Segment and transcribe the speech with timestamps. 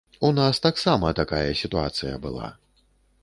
[0.27, 2.49] У нас таксама такая сітуацыя была.